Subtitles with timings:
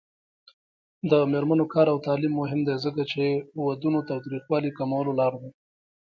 [1.11, 3.23] د میرمنو کار او تعلیم مهم دی ځکه چې
[3.65, 5.49] ودونو تاوتریخوالي کمولو لاره ده.